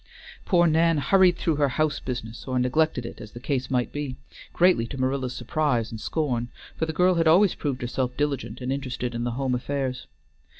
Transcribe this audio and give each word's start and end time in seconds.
Poor 0.45 0.65
Nan 0.65 0.97
hurried 0.97 1.37
through 1.37 1.57
her 1.57 1.69
house 1.69 1.99
business, 1.99 2.47
or 2.47 2.57
neglected 2.57 3.05
it, 3.05 3.21
as 3.21 3.33
the 3.33 3.39
case 3.39 3.69
might 3.69 3.91
be, 3.91 4.15
greatly 4.51 4.87
to 4.87 4.97
Manila's 4.97 5.35
surprise 5.35 5.91
and 5.91 6.01
scorn, 6.01 6.47
for 6.75 6.87
the 6.87 6.91
girl 6.91 7.13
had 7.13 7.27
always 7.27 7.53
proved 7.53 7.81
herself 7.83 8.17
diligent 8.17 8.61
and 8.61 8.73
interested 8.73 9.13
in 9.13 9.25
the 9.25 9.31
home 9.37 9.53
affairs. 9.53 10.07